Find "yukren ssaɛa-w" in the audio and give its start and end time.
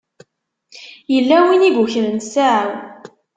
1.71-2.71